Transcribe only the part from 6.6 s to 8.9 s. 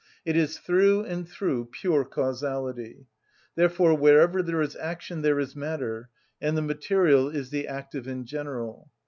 material is the active in general.